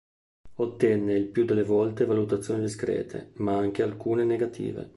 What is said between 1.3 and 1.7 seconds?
delle